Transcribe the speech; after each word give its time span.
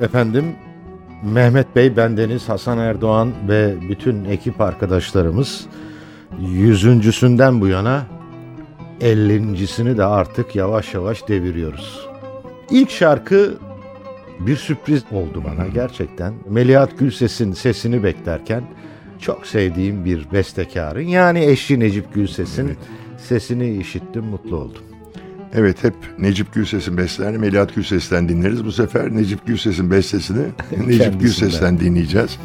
efendim. 0.00 0.44
Mehmet 1.22 1.76
Bey, 1.76 1.96
bendeniz 1.96 2.48
Hasan 2.48 2.78
Erdoğan 2.78 3.32
ve 3.48 3.74
bütün 3.88 4.24
ekip 4.24 4.60
arkadaşlarımız 4.60 5.66
yüzüncüsünden 6.40 7.60
bu 7.60 7.66
yana 7.66 8.06
ellincisini 9.00 9.96
de 9.96 10.04
artık 10.04 10.56
yavaş 10.56 10.94
yavaş 10.94 11.28
deviriyoruz. 11.28 12.08
İlk 12.70 12.90
şarkı 12.90 13.54
bir 14.40 14.56
sürpriz 14.56 15.02
oldu 15.12 15.42
bana 15.44 15.66
gerçekten. 15.66 16.34
Melihat 16.48 16.98
Gülses'in 16.98 17.52
sesini 17.52 18.02
beklerken 18.04 18.62
çok 19.20 19.46
sevdiğim 19.46 20.04
bir 20.04 20.32
bestekarın 20.32 21.00
yani 21.06 21.44
eşi 21.44 21.80
Necip 21.80 22.14
Gülses'in 22.14 22.66
Evet. 22.66 22.78
sesini 23.18 23.76
işittim 23.76 24.24
mutlu 24.24 24.56
oldum. 24.56 24.82
Evet 25.54 25.84
hep 25.84 25.94
Necip 26.18 26.54
Gülses'in 26.54 26.96
bestelerini 26.96 27.38
Melihat 27.38 27.74
Gülses'ten 27.74 28.28
dinleriz. 28.28 28.64
Bu 28.64 28.72
sefer 28.72 29.16
Necip 29.16 29.46
Gülses'in 29.46 29.90
bestesini 29.90 30.42
Necip. 30.86 31.20
Gülses'ten 31.20 31.80
dinleyeceğiz. 31.80 32.38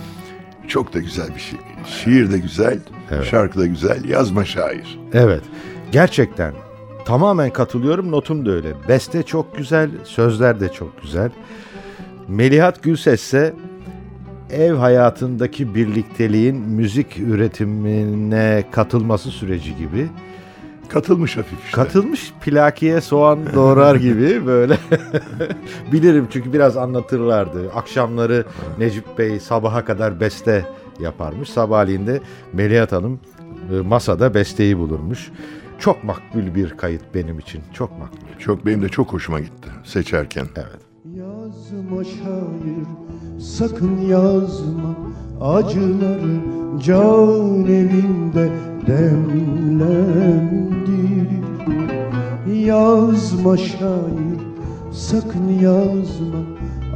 Çok 0.67 0.93
da 0.93 0.99
güzel 0.99 1.27
bir 1.35 1.39
şiir. 1.39 1.59
Şiir 1.85 2.31
de 2.31 2.37
güzel, 2.39 2.79
Evet. 3.11 3.25
şarkı 3.25 3.59
da 3.59 3.65
güzel, 3.65 4.09
yazma 4.09 4.45
şair. 4.45 4.99
Evet. 5.13 5.41
Gerçekten 5.91 6.53
tamamen 7.05 7.49
katılıyorum. 7.49 8.11
Notum 8.11 8.45
da 8.45 8.51
öyle. 8.51 8.69
Beste 8.89 9.23
çok 9.23 9.57
güzel, 9.57 9.89
sözler 10.03 10.59
de 10.59 10.69
çok 10.69 11.01
güzel. 11.01 11.29
Melihat 12.27 12.83
Gülses 12.83 13.23
ise 13.23 13.53
ev 14.51 14.73
hayatındaki 14.73 15.75
birlikteliğin 15.75 16.55
müzik 16.55 17.19
üretimine 17.19 18.63
katılması 18.71 19.29
süreci 19.31 19.75
gibi 19.77 20.07
Katılmış 20.93 21.37
hafif 21.37 21.59
işte. 21.65 21.75
katılmış 21.75 22.33
plakiye 22.45 23.01
soğan 23.01 23.39
doğrar 23.53 23.95
gibi 23.95 24.45
böyle 24.45 24.77
bilirim 25.91 26.27
çünkü 26.31 26.53
biraz 26.53 26.77
anlatırlardı. 26.77 27.71
Akşamları 27.75 28.45
Necip 28.77 29.17
Bey 29.17 29.39
sabaha 29.39 29.85
kadar 29.85 30.19
beste 30.19 30.65
yaparmış. 30.99 31.49
Sabahleyin 31.49 32.07
de 32.07 32.21
Melihat 32.53 32.91
Hanım 32.91 33.19
e, 33.71 33.81
masada 33.81 34.33
besteyi 34.33 34.77
bulurmuş. 34.77 35.31
Çok 35.79 36.03
makbul 36.03 36.55
bir 36.55 36.69
kayıt 36.69 37.03
benim 37.13 37.39
için. 37.39 37.61
Çok 37.73 37.99
makbul. 37.99 38.39
Çok 38.39 38.65
benim 38.65 38.81
de 38.81 38.89
çok 38.89 39.13
hoşuma 39.13 39.39
gitti 39.39 39.69
seçerken. 39.83 40.45
Evet. 40.55 40.92
Yazma 41.43 42.03
şair 42.03 42.87
sakın 43.39 43.97
yazma 44.09 44.95
acıları. 45.41 46.39
Can 46.83 47.65
evinde 47.65 48.49
demlendi 48.87 50.23
Yazma 52.65 53.57
şair 53.57 54.39
sakın 54.91 55.49
yazma 55.61 56.39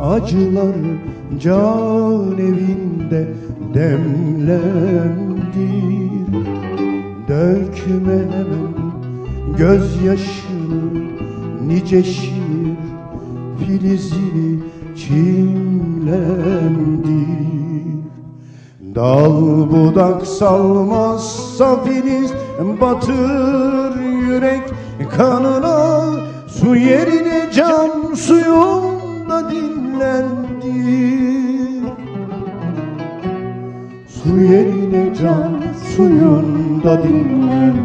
acıları. 0.02 0.98
Can 1.40 2.38
evinde 2.38 3.28
demlendi 3.74 5.28
Dökme 7.28 8.14
hemen 8.14 8.74
gözyaşını 9.58 11.08
nice 11.68 12.04
şiir 12.04 12.47
filizini 13.60 14.60
çimlendi. 14.98 16.38
Dal 18.96 19.72
budak 19.72 20.28
salmazsa 20.28 21.84
filiz 21.84 22.32
batır 22.82 24.02
yürek 24.02 24.64
kanına 25.18 26.06
Su 26.48 26.76
yerine 26.76 27.52
can 27.56 28.14
suyunda 28.14 29.52
dinlendi. 29.52 30.48
Su 34.08 34.40
yerine 34.40 35.16
can 35.22 35.54
suyunda 35.96 37.04
dinlendir 37.04 37.78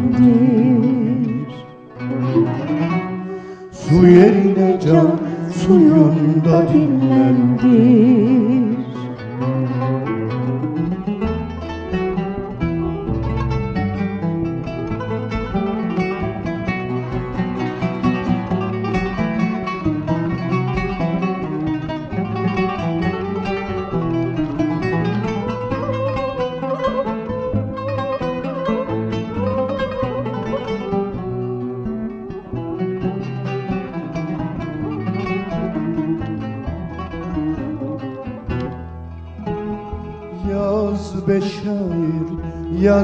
Su 3.71 4.07
yerine 4.07 4.79
can 4.85 5.32
suyunda 5.61 6.67
dinlendir 6.73 8.62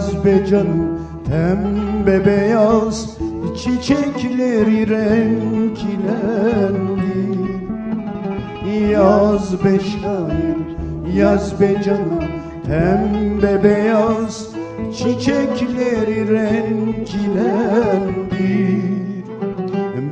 yaz 0.09 0.25
be 0.25 0.45
canım 0.45 0.99
Pembe 1.27 2.25
beyaz 2.25 3.17
çiçekleri 3.57 4.89
renklendi. 4.89 5.99
Yaz 8.91 9.63
be 9.63 9.79
şair, 9.79 10.57
yaz 11.17 11.61
be 11.61 11.81
canım 11.83 12.23
Pembe 12.67 13.63
beyaz 13.63 14.47
çiçekleri 14.93 16.33
renklendi. 16.33 17.69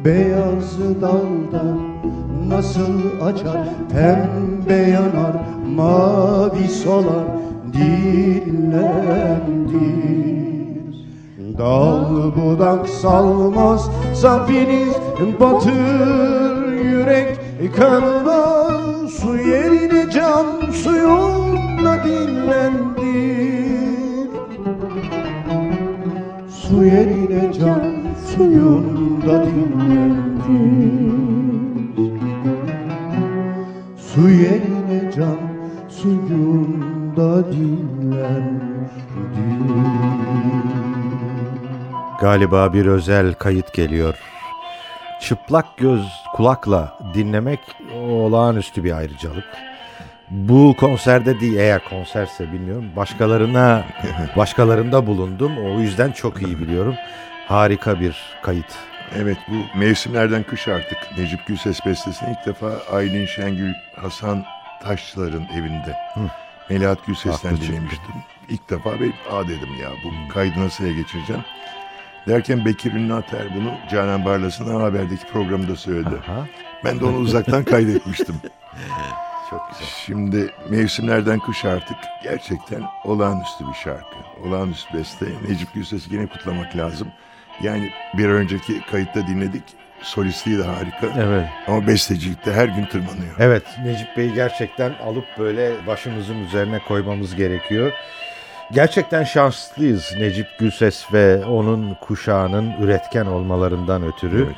Beyaz 0.06 0.78
dalda 1.02 1.78
nasıl 2.48 3.22
açar 3.22 3.68
batır 15.40 16.74
yürek 16.74 17.38
kanına 17.76 18.68
Su 19.10 19.38
yerine 19.38 20.12
can 20.12 20.72
suyunda 20.72 22.04
dinlendir. 22.04 23.48
Su 26.50 26.84
yerine 26.84 27.54
can 27.54 27.82
suyunda 28.36 29.46
dinlendir. 29.46 30.78
Su 33.98 34.30
yerine 34.30 35.12
can 35.16 35.38
suyunda 35.90 37.52
dinlendir. 37.52 38.92
Galiba 42.22 42.74
bir 42.74 42.86
özel 42.86 43.34
kayıt 43.34 43.74
geliyor. 43.74 44.16
Çıplak 45.20 45.78
göz 45.78 46.24
kulakla 46.36 47.00
dinlemek 47.14 47.60
olağanüstü 47.96 48.84
bir 48.84 48.92
ayrıcalık. 48.92 49.46
Bu 50.30 50.76
konserde 50.80 51.40
değil 51.40 51.58
eğer 51.58 51.84
konserse 51.90 52.52
bilmiyorum. 52.54 52.86
Başkalarına 52.96 53.84
başkalarında 54.38 55.08
bulundum. 55.08 55.52
O 55.66 55.80
yüzden 55.80 56.12
çok 56.12 56.42
iyi 56.42 56.60
biliyorum. 56.60 56.96
Harika 57.48 58.00
bir 58.00 58.16
kayıt. 58.44 58.76
Evet 59.16 59.38
bu 59.48 59.80
mevsimlerden 59.80 60.44
kış 60.44 60.68
artık 60.68 60.98
Necip 61.18 61.48
Gülses 61.48 61.86
bestesini 61.86 62.30
ilk 62.32 62.46
defa 62.46 62.72
Aylin 62.92 63.26
Şengül 63.26 63.74
Hasan 63.96 64.46
Taşçılar'ın 64.84 65.46
evinde 65.56 65.98
Melahat 66.70 67.06
Gülses'ten 67.06 67.58
dinlemiştim. 67.58 68.16
İlk 68.50 68.70
defa 68.70 68.90
ve 68.90 69.06
aa 69.32 69.44
dedim 69.44 69.70
ya 69.82 69.90
bu 70.04 70.34
kaydı 70.34 70.66
nasıl 70.66 70.86
geçireceğim. 70.86 71.44
Derken 72.28 72.66
Bekir 72.66 72.94
Ünlater 72.94 73.56
bunu 73.56 73.74
Canan 73.92 74.26
Barlas'ın 74.26 74.80
haberdeki 74.80 75.28
programda 75.34 75.76
söyledi. 75.76 76.16
Aha. 76.30 76.48
Ben 76.86 77.00
de 77.00 77.06
onu 77.06 77.18
uzaktan 77.18 77.64
kaydetmiştim. 77.64 78.36
çok 79.50 79.70
güzel. 79.70 79.88
Şimdi 80.06 80.54
mevsimlerden 80.70 81.40
kış 81.40 81.66
artık 81.66 81.98
gerçekten 82.24 82.84
olağanüstü 83.06 83.68
bir 83.68 83.74
şarkı. 83.74 84.16
Olağanüstü 84.46 84.98
beste. 84.98 85.26
Necip 85.50 85.74
Gülses'i 85.74 86.14
yine 86.14 86.28
kutlamak 86.28 86.76
lazım. 86.76 87.08
Yani 87.62 87.92
bir 88.18 88.30
önceki 88.30 88.82
kayıtta 88.92 89.28
dinledik. 89.28 89.64
Solistliği 90.02 90.58
de 90.58 90.64
harika. 90.64 91.08
Evet. 91.18 91.48
Ama 91.68 91.88
bestecilikte 91.88 92.54
her 92.54 92.68
gün 92.68 92.86
tırmanıyor. 92.86 93.36
Evet 93.40 93.64
Necip 93.84 94.18
Bey'i 94.18 94.34
gerçekten 94.34 94.94
alıp 94.94 95.26
böyle 95.40 95.88
başımızın 95.88 96.40
üzerine 96.40 96.80
koymamız 96.88 97.36
gerekiyor. 97.36 97.92
Gerçekten 98.72 99.24
şanslıyız 99.24 100.14
Necip 100.20 100.48
Gülses 100.60 101.14
ve 101.14 101.46
onun 101.46 101.94
kuşağının 101.94 102.74
üretken 102.82 103.26
olmalarından 103.26 104.04
ötürü. 104.04 104.44
Evet. 104.46 104.56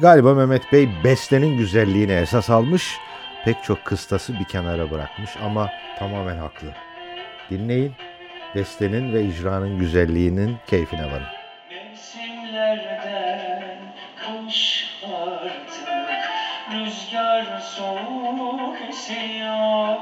Galiba 0.00 0.34
Mehmet 0.34 0.72
Bey 0.72 0.88
bestenin 1.04 1.58
güzelliğine 1.58 2.14
esas 2.14 2.50
almış, 2.50 2.98
pek 3.44 3.64
çok 3.64 3.84
kıstası 3.84 4.38
bir 4.38 4.44
kenara 4.44 4.90
bırakmış 4.90 5.30
ama 5.44 5.70
tamamen 5.98 6.36
haklı. 6.36 6.68
Dinleyin, 7.50 7.92
bestenin 8.54 9.14
ve 9.14 9.24
icranın 9.24 9.78
güzelliğinin 9.78 10.56
keyfine 10.66 11.06
varın. 11.06 11.26
Mevsimlerden 11.70 13.78
kış 14.16 14.90
artık 15.04 15.52
Rüzgar 16.72 17.60
soğuk 17.60 18.76
esiyor 18.88 19.96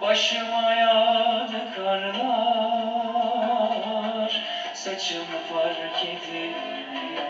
Başıma 0.00 0.72
yağdı 0.72 1.74
karlar 1.76 2.32
Saçım 4.74 5.26
fark 5.52 6.04
edilmiyor 6.04 7.28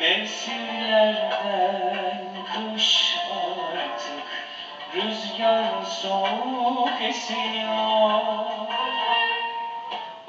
Mevsimlerden 0.00 2.20
kış 2.54 3.16
artık 3.30 4.28
Rüzgar 4.94 5.84
soğuk 5.84 7.02
esiyor. 7.02 8.20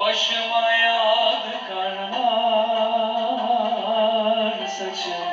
Başıma 0.00 0.72
yağdı 0.72 1.68
karlar 1.68 2.20
Saçım 4.66 5.29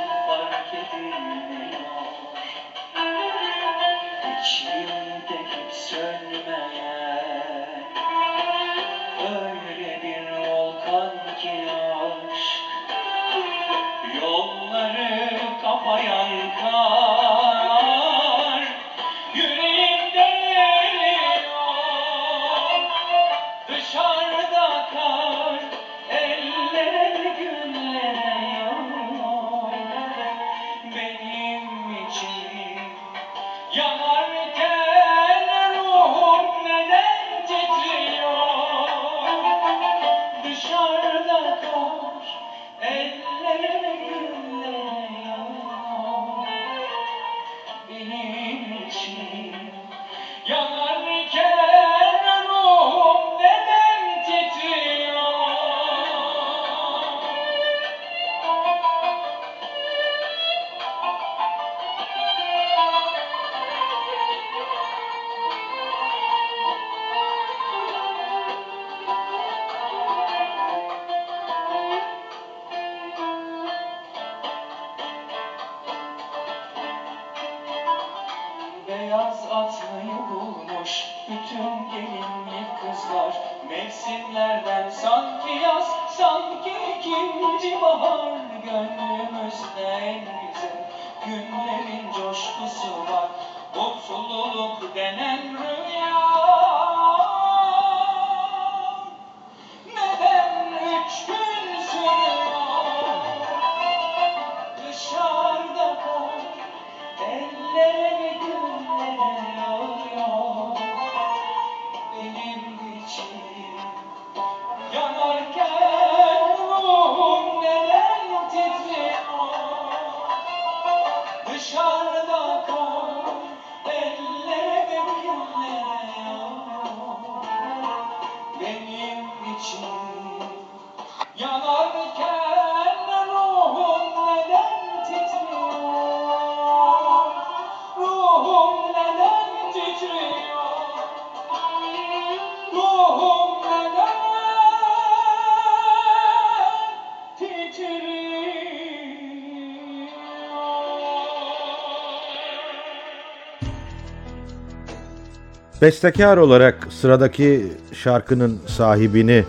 Bestekar 155.82 156.38
olarak 156.38 156.88
sıradaki 156.90 157.68
şarkının 157.94 158.60
sahibini 158.68 159.44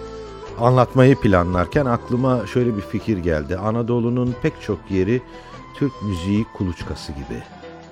anlatmayı 0.60 1.16
planlarken 1.16 1.86
aklıma 1.86 2.46
şöyle 2.46 2.76
bir 2.76 2.82
fikir 2.82 3.18
geldi. 3.18 3.56
Anadolu'nun 3.56 4.34
pek 4.42 4.52
çok 4.62 4.78
yeri 4.90 5.22
Türk 5.76 5.92
müziği 6.02 6.46
kuluçkası 6.54 7.12
gibi. 7.12 7.42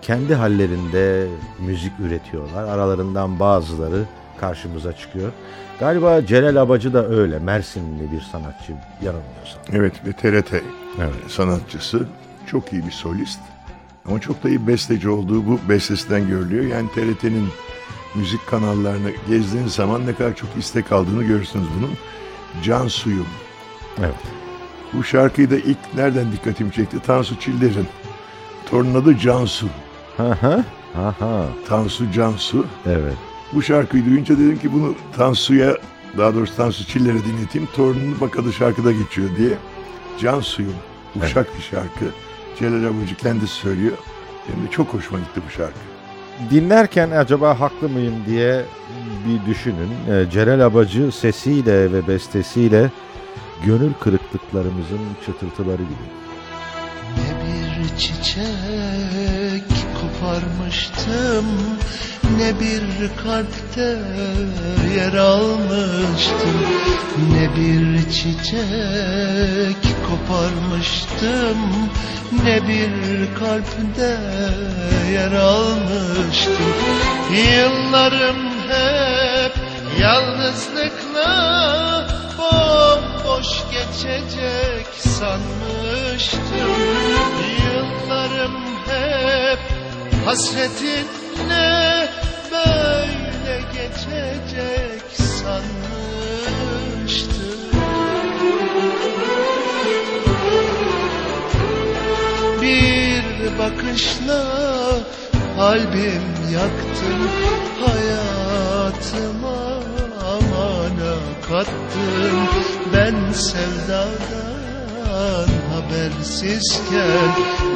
Kendi 0.02 0.34
hallerinde 0.34 1.26
müzik 1.66 1.92
üretiyorlar. 2.00 2.64
Aralarından 2.64 3.40
bazıları 3.40 4.04
karşımıza 4.40 4.92
çıkıyor. 4.92 5.32
Galiba 5.80 6.26
Celal 6.26 6.56
Abacı 6.56 6.94
da 6.94 7.08
öyle. 7.08 7.38
Mersinli 7.38 8.12
bir 8.12 8.20
sanatçı 8.20 8.72
yanılmıyorsam. 9.02 9.62
Evet 9.72 9.92
ve 10.06 10.12
TRT 10.12 10.52
Evet. 11.00 11.14
sanatçısı. 11.28 12.06
Çok 12.46 12.72
iyi 12.72 12.86
bir 12.86 12.90
solist. 12.90 13.40
Ama 14.08 14.20
çok 14.20 14.44
da 14.44 14.48
iyi 14.48 14.66
besteci 14.66 15.08
olduğu 15.08 15.46
bu 15.46 15.58
bestesinden 15.68 16.28
görülüyor. 16.28 16.64
Yani 16.64 16.88
TRT'nin 16.94 17.48
müzik 18.16 18.46
kanallarını 18.46 19.10
gezdiğiniz 19.28 19.72
zaman 19.72 20.06
ne 20.06 20.14
kadar 20.14 20.36
çok 20.36 20.48
istek 20.58 20.92
aldığını 20.92 21.24
görürsünüz 21.24 21.66
bunun. 21.78 21.90
Can 22.62 22.88
Suyum. 22.88 23.26
Evet. 23.98 24.14
Bu 24.92 25.04
şarkıyı 25.04 25.50
da 25.50 25.56
ilk 25.56 25.78
nereden 25.94 26.32
dikkatimi 26.32 26.72
çekti? 26.72 27.00
Tansu 27.06 27.40
Çiller'in. 27.40 27.86
Torunun 28.70 29.02
adı 29.02 29.18
Cansu. 29.18 29.66
Ha 30.16 30.38
ha. 30.40 30.64
Ha 30.94 31.14
ha. 31.18 31.46
Tansu 31.68 32.12
Cansu. 32.12 32.66
Evet. 32.86 33.14
Bu 33.52 33.62
şarkıyı 33.62 34.06
duyunca 34.06 34.38
dedim 34.38 34.58
ki 34.58 34.72
bunu 34.72 34.94
Tansu'ya 35.16 35.76
daha 36.18 36.34
doğrusu 36.34 36.56
Tansu 36.56 36.86
Çiller'e 36.86 37.24
dinleteyim. 37.24 37.68
Torununu 37.76 38.20
bak 38.20 38.38
adı 38.38 38.52
şarkıda 38.52 38.92
geçiyor 38.92 39.28
diye. 39.36 39.58
Can 40.20 40.40
Suyum. 40.40 40.74
Uşak 41.22 41.56
bir 41.56 41.62
şarkı. 41.62 42.04
Celal 42.58 42.84
Abucu 42.84 43.16
kendisi 43.16 43.54
söylüyor. 43.54 43.96
Benim 44.48 44.66
de 44.66 44.70
çok 44.70 44.94
hoşuma 44.94 45.18
gitti 45.18 45.40
bu 45.46 45.50
şarkı 45.50 45.95
dinlerken 46.50 47.10
acaba 47.10 47.60
haklı 47.60 47.88
mıyım 47.88 48.14
diye 48.26 48.64
bir 49.26 49.50
düşünün. 49.50 49.90
E, 50.10 50.30
Abacı 50.60 51.12
sesiyle 51.12 51.92
ve 51.92 52.08
bestesiyle 52.08 52.90
gönül 53.64 53.92
kırıklıklarımızın 54.00 55.00
çıtırtıları 55.26 55.82
gibi. 55.82 56.06
Ne 57.16 57.36
bir 57.82 57.96
çiçek 57.98 59.64
koparmıştım 60.00 61.46
ne 62.38 62.60
bir 62.60 63.10
kalpte 63.22 63.98
yer 64.96 65.14
almıştım 65.14 66.60
Ne 67.32 67.56
bir 67.56 68.10
çiçek 68.10 69.82
koparmıştım 70.08 71.58
Ne 72.44 72.68
bir 72.68 73.34
kalpte 73.34 74.18
yer 75.12 75.32
almıştım. 75.32 76.74
Yıllarım 77.32 78.46
hep 78.68 79.52
yalnızlıkla 80.00 81.30
bomboş 82.38 83.46
geçecek 83.70 84.86
sanmıştım. 84.98 86.42
Yıllarım 87.64 88.56
hep 88.86 89.58
hasretinle 90.26 92.05
kalbim 105.66 106.26
yaktın 106.54 107.20
hayatıma 107.82 109.60
amana 110.34 111.14
kattın 111.48 112.36
ben 112.92 113.32
sevdadan 113.32 114.58
habersizken 115.72 117.30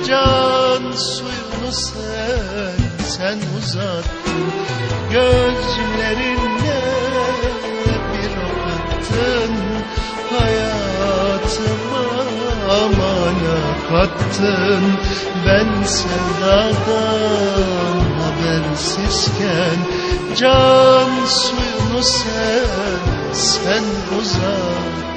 can 0.08 0.92
suyunu 0.92 1.72
sen 1.72 2.80
sen 3.04 3.38
uzattın. 3.58 4.44
Gözlerinle 5.12 6.82
bir 8.12 8.32
ok 8.46 8.64
attın 8.92 9.54
hayatıma 10.30 10.69
amana 12.70 13.58
kattın 13.88 14.84
ben 15.46 15.82
sevdadan 15.84 17.20
habersizken 18.20 19.78
can 20.36 21.26
suyunu 21.26 22.02
sen 22.02 23.32
sen 23.32 23.84
uzattın 24.18 25.09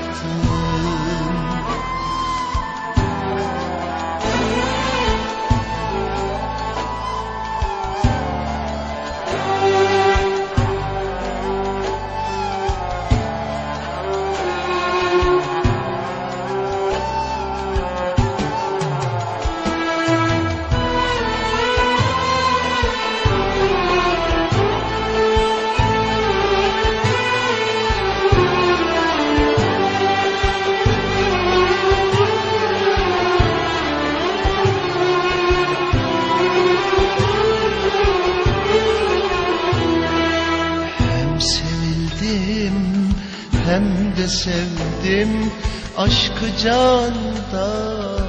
sevdim 44.34 45.52
Aşkı 45.98 46.58
candan 46.64 48.24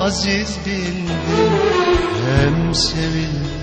aziz 0.00 0.56
bildim. 0.66 1.52
Hem 2.26 2.74
sevildim 2.74 3.56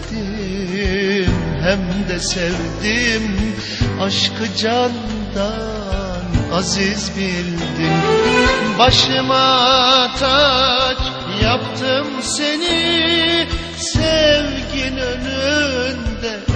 hem 1.64 2.10
de 2.10 2.20
sevdim 2.20 3.56
Aşkı 4.02 4.56
candan 4.58 6.24
aziz 6.54 7.12
bildim. 7.18 8.02
Başıma 8.80 10.10
taç 10.20 10.98
yaptım 11.44 12.08
seni 12.22 13.48
Sevgin 13.78 14.98
önünde 14.98 16.53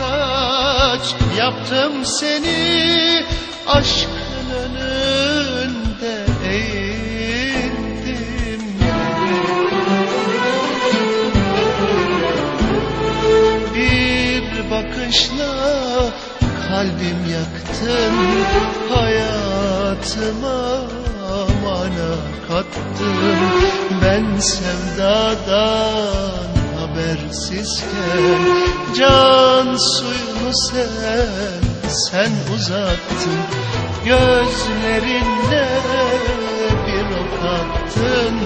Başıma 0.00 0.38
taç 0.78 1.14
yaptım 1.38 2.04
seni 2.04 3.24
Aşkın 3.66 4.50
önünde 4.64 6.26
eğildim 6.50 7.82
Bir 13.74 14.70
bakışla 14.70 15.52
kalbim 16.68 17.20
yaktın 17.32 18.14
Hayatıma 18.94 20.58
mana 21.64 22.12
kattın. 22.48 23.38
Ben 24.02 24.36
sevdadan 24.40 26.37
habersizken 26.98 28.40
Can 28.94 29.76
suyunu 29.76 30.52
sen, 30.70 31.62
sen 31.88 32.32
uzattın. 32.54 33.40
Gözlerinle 34.04 35.68
bir 36.86 37.06
ok 37.20 37.44
attın 37.44 38.36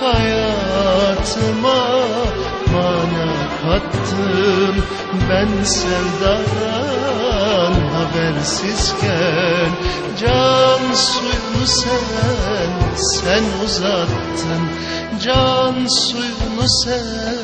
Hayatıma 0.00 1.82
mana 2.72 3.30
kattın. 3.62 4.74
Ben 5.30 5.50
sevdadan 5.64 7.74
habersizken 7.94 9.70
Can 10.20 10.94
suyunu 10.94 11.66
sen, 11.66 12.70
sen 12.96 13.44
uzattın. 13.64 14.62
Can 15.24 15.86
suyunu 15.86 16.66
sen, 16.84 17.37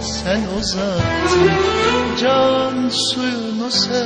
sen 0.00 0.40
uzattın 0.60 1.52
Can 2.20 2.88
suyunu 2.88 3.70
sen, 3.70 3.98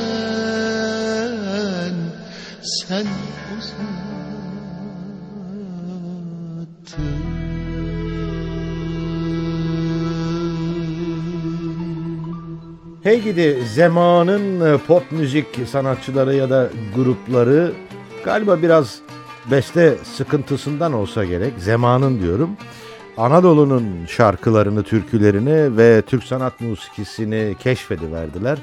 sen 2.62 3.06
uzattın 3.58 4.06
Hey 13.02 13.22
gidi 13.22 13.58
zamanın 13.74 14.74
e, 14.74 14.78
pop 14.78 15.12
müzik 15.12 15.46
sanatçıları 15.68 16.34
ya 16.34 16.50
da 16.50 16.70
grupları 16.94 17.72
galiba 18.24 18.62
biraz 18.62 18.98
beste 19.50 19.96
sıkıntısından 20.16 20.92
olsa 20.92 21.24
gerek 21.24 21.52
zamanın 21.58 22.22
diyorum. 22.22 22.50
Anadolu'nun 23.16 24.06
şarkılarını, 24.06 24.82
türkülerini 24.82 25.76
ve 25.76 26.02
Türk 26.02 26.24
sanat 26.24 26.60
musikisini 26.60 27.56
keşfediverdiler. 27.60 28.58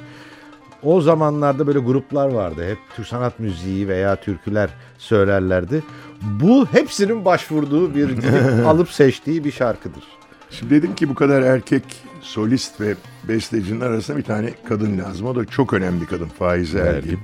O 0.84 1.02
zamanlarda 1.02 1.68
böyle 1.68 1.80
gruplar 1.80 2.30
vardı. 2.30 2.70
Hep 2.70 2.78
Türk 2.96 3.08
sanat 3.08 3.40
müziği 3.40 3.88
veya 3.88 4.16
türküler 4.16 4.70
söylerlerdi. 4.98 5.84
Bu 6.22 6.66
hepsinin 6.66 7.26
başvurduğu 7.26 7.96
bir 7.96 8.10
gidip 8.16 8.68
alıp 8.68 8.90
seçtiği 8.90 9.44
bir 9.44 9.52
şarkıdır. 9.52 10.04
Şimdi 10.50 10.72
dedim 10.72 10.96
ki 10.96 11.10
bu 11.10 11.16
kadar 11.16 11.42
erkek 11.42 11.84
solist 12.22 12.82
ve 12.82 12.96
bestecinin 13.28 13.82
arasında 13.82 14.18
bir 14.18 14.24
tane 14.24 14.54
kadın 14.70 14.98
lazım. 14.98 15.28
O 15.28 15.36
da 15.36 15.46
çok 15.46 15.74
önemli 15.74 16.02
bir 16.02 16.06
kadın 16.06 16.28
Faize 16.28 16.80
Ergin. 16.80 16.94
Ergin. 16.94 17.20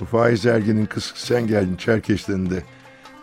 Bu 0.00 0.04
Faize 0.04 0.50
Ergin'in 0.50 0.86
kız 0.86 1.12
sen 1.16 1.46
geldin 1.46 1.76
Çerkeş'ten 1.76 2.50
de 2.50 2.62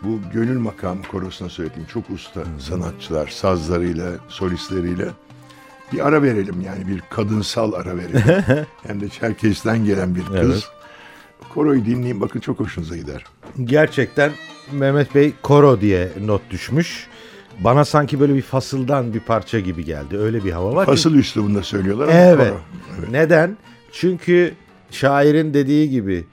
bu 0.02 0.20
gönül 0.32 0.58
makam 0.58 0.98
korosuna 1.02 1.48
söyledim. 1.48 1.86
Çok 1.92 2.10
usta 2.10 2.42
sanatçılar 2.58 3.28
sazlarıyla, 3.28 4.10
solistleriyle. 4.28 5.08
Bir 5.92 6.06
ara 6.06 6.22
verelim 6.22 6.60
yani 6.60 6.86
bir 6.88 7.02
kadınsal 7.10 7.72
ara 7.72 7.96
verelim. 7.96 8.44
Hem 8.86 9.00
de 9.00 9.08
Çerkeş'ten 9.08 9.84
gelen 9.84 10.14
bir 10.14 10.24
kız. 10.24 10.34
Evet. 10.34 10.68
Koroyu 11.54 11.84
dinleyin 11.84 12.20
bakın 12.20 12.40
çok 12.40 12.60
hoşunuza 12.60 12.96
gider. 12.96 13.24
Gerçekten 13.64 14.32
Mehmet 14.72 15.14
Bey 15.14 15.32
koro 15.42 15.80
diye 15.80 16.08
not 16.24 16.42
düşmüş. 16.50 17.06
Bana 17.60 17.84
sanki 17.84 18.20
böyle 18.20 18.34
bir 18.34 18.42
fasıldan 18.42 19.14
bir 19.14 19.20
parça 19.20 19.60
gibi 19.60 19.84
geldi. 19.84 20.18
Öyle 20.18 20.44
bir 20.44 20.52
hava 20.52 20.74
var. 20.74 20.86
Fasıl 20.86 21.14
üslubunda 21.14 21.62
söylüyorlar 21.62 22.04
ama 22.08 22.14
Evet. 22.18 22.48
koro. 22.48 22.60
Evet. 22.98 23.10
Neden? 23.10 23.56
Çünkü 23.92 24.54
şairin 24.90 25.54
dediği 25.54 25.90
gibi 25.90 26.24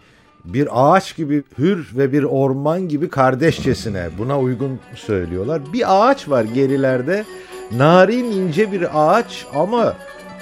bir 0.45 0.67
ağaç 0.71 1.15
gibi 1.15 1.43
hür 1.57 1.87
ve 1.97 2.11
bir 2.11 2.23
orman 2.23 2.87
gibi 2.87 3.09
kardeşçesine 3.09 4.09
buna 4.17 4.39
uygun 4.39 4.79
söylüyorlar. 4.95 5.61
Bir 5.73 5.83
ağaç 5.87 6.29
var 6.29 6.43
gerilerde 6.43 7.25
narin 7.71 8.31
ince 8.31 8.71
bir 8.71 8.87
ağaç 8.93 9.45
ama 9.55 9.93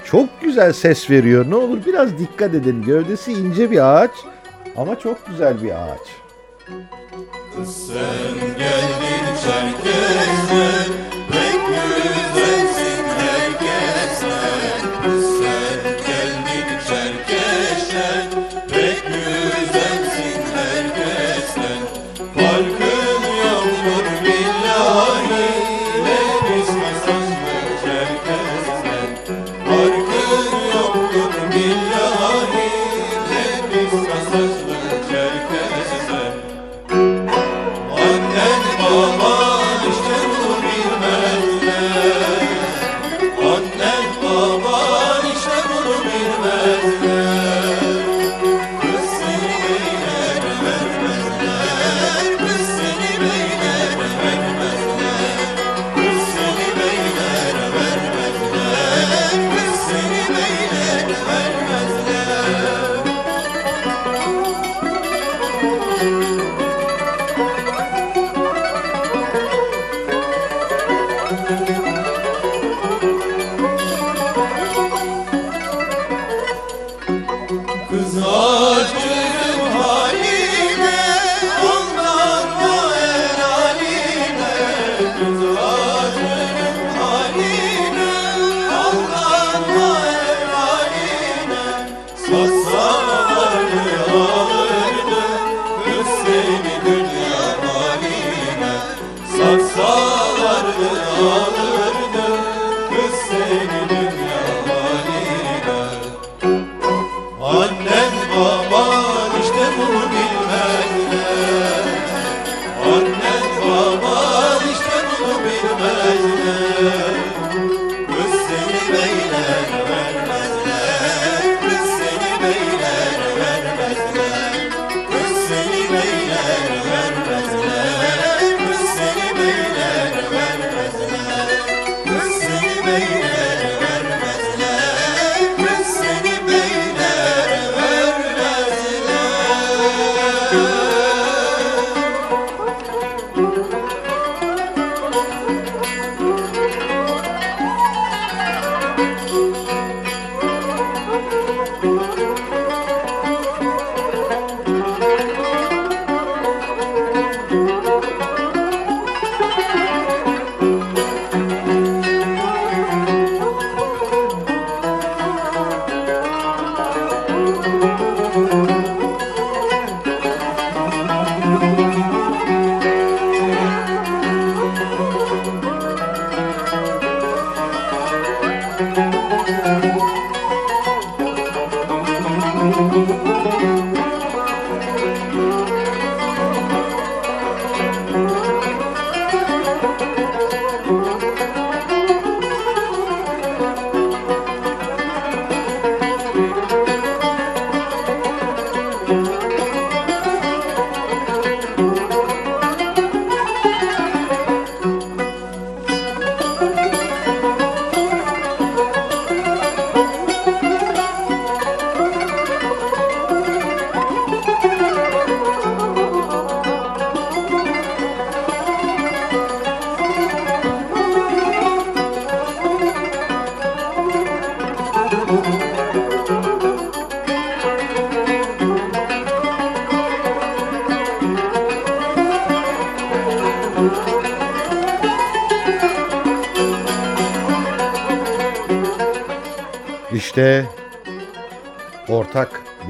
çok 0.05 0.41
güzel 0.41 0.74
ses 0.74 1.10
veriyor. 1.10 1.45
Ne 1.50 1.55
olur 1.55 1.77
biraz 1.86 2.19
dikkat 2.19 2.53
edin. 2.53 2.83
Gövdesi 2.83 3.33
ince 3.33 3.72
bir 3.72 3.95
ağaç 3.95 4.12
ama 4.77 5.00
çok 5.00 5.27
güzel 5.27 5.63
bir 5.63 5.72
ağaç. 5.72 6.07
İşte 7.63 7.93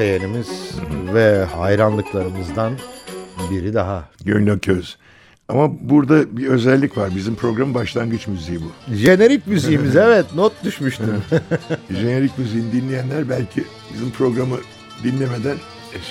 ortak 0.03 0.21
beğenimiz 0.21 0.47
ve 1.13 1.43
hayranlıklarımızdan 1.45 2.73
biri 3.51 3.73
daha. 3.73 4.09
Gönül 4.25 4.59
Köz. 4.59 4.97
Ama 5.49 5.71
burada 5.89 6.37
bir 6.37 6.47
özellik 6.47 6.97
var. 6.97 7.09
Bizim 7.15 7.35
programın 7.35 7.73
başlangıç 7.73 8.27
müziği 8.27 8.59
bu. 8.61 8.95
Jenerik 8.95 9.47
müziğimiz 9.47 9.95
evet 10.07 10.25
not 10.35 10.53
düşmüştüm. 10.63 11.21
Jenerik 11.91 12.37
müziğini 12.37 12.71
dinleyenler 12.71 13.29
belki 13.29 13.63
bizim 13.93 14.11
programı 14.11 14.55
dinlemeden 15.03 15.57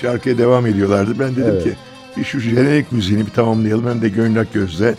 şarkıya 0.01 0.37
devam 0.37 0.65
ediyorlardı. 0.67 1.19
Ben 1.19 1.31
dedim 1.35 1.49
Evet. 1.53 1.63
ki 1.63 1.73
bir 2.17 2.23
şu 2.23 2.39
jenerik 2.39 2.91
müziğini 2.91 3.25
bir 3.25 3.31
tamamlayalım. 3.31 3.89
Hem 3.89 4.01
de 4.01 4.09
Gönül 4.09 4.45
Göz'de 4.53 4.95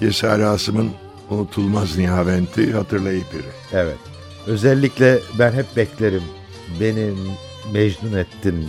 Yeser 0.00 0.40
Asım'ın 0.40 0.90
unutulmaz 1.30 1.98
nihaventi 1.98 2.72
hatırlayıp 2.72 3.24
biri. 3.32 3.42
evet. 3.72 3.96
Özellikle 4.46 5.18
ben 5.38 5.52
hep 5.52 5.66
beklerim. 5.76 6.22
Beni 6.80 7.10
mecnun 7.72 8.12
ettin 8.12 8.68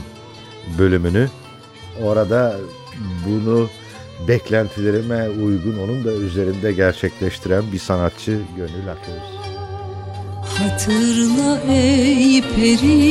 bölümünü. 0.78 1.30
Orada 2.04 2.56
bunu 3.26 3.70
beklentilerime 4.28 5.30
uygun 5.30 5.78
onun 5.78 6.04
da 6.04 6.12
üzerinde 6.12 6.72
gerçekleştiren 6.72 7.64
bir 7.72 7.80
sanatçı 7.80 8.40
Gönül 8.56 8.92
Aköz. 8.92 9.42
Hatırla 10.58 11.62
ey 11.74 12.42
peri 12.42 13.02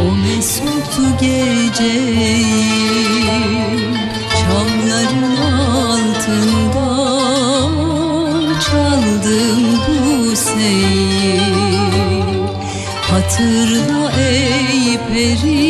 o 0.00 0.14
mesut 0.14 1.20
geceyi 1.20 2.46
Çamların 4.40 5.36
altında 5.36 6.80
seveyim 10.60 11.09
Hatırla 13.30 14.12
ey 14.20 14.98
peri 15.08 15.69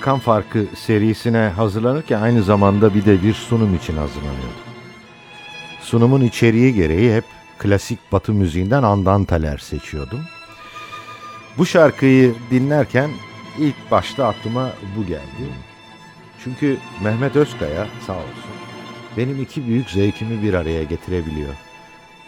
makam 0.00 0.18
farkı 0.18 0.66
serisine 0.76 1.38
hazırlanırken 1.38 2.20
aynı 2.20 2.42
zamanda 2.42 2.94
bir 2.94 3.04
de 3.04 3.22
bir 3.22 3.34
sunum 3.34 3.74
için 3.74 3.96
hazırlanıyordu. 3.96 4.60
Sunumun 5.80 6.20
içeriği 6.20 6.74
gereği 6.74 7.14
hep 7.14 7.24
klasik 7.58 8.12
batı 8.12 8.32
müziğinden 8.32 8.82
andantaler 8.82 9.58
seçiyordum. 9.58 10.20
Bu 11.58 11.66
şarkıyı 11.66 12.34
dinlerken 12.50 13.10
ilk 13.58 13.90
başta 13.90 14.28
aklıma 14.28 14.72
bu 14.96 15.06
geldi. 15.06 15.52
Çünkü 16.44 16.76
Mehmet 17.04 17.36
Özkaya 17.36 17.86
sağ 18.06 18.16
olsun 18.16 18.50
benim 19.16 19.42
iki 19.42 19.66
büyük 19.66 19.90
zevkimi 19.90 20.42
bir 20.42 20.54
araya 20.54 20.82
getirebiliyor. 20.82 21.54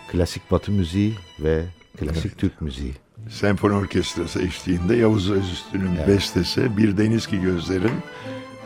Klasik 0.09 0.51
batı 0.51 0.73
müziği 0.73 1.15
ve 1.41 1.65
klasik 1.99 2.39
Türk 2.39 2.61
müziği. 2.61 3.02
Senfoni 3.31 3.75
Orkestrası 3.75 4.43
eşliğinde 4.43 4.97
Yavuz 4.97 5.31
Özüstü'nün 5.31 5.97
Evet. 5.97 6.09
bestesi 6.09 6.77
Bir 6.77 6.97
Deniz 6.97 7.27
Ki 7.27 7.41
Gözlerin 7.41 7.93